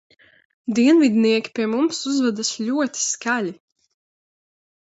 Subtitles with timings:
[0.79, 3.55] Dienvidnieki pie mums uzvedas ļoti skaļi.